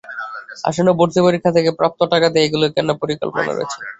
আসন্ন 0.63 0.89
ভর্তি 0.99 1.19
পরীক্ষা 1.25 1.51
থেকে 1.57 1.69
প্রাপ্ত 1.79 1.99
টাকা 2.13 2.27
দিয়েই 2.29 2.47
এগুলো 2.47 2.65
কেনার 2.75 2.97
পরিকল্পনা 3.01 3.51
রয়েছে। 3.51 3.79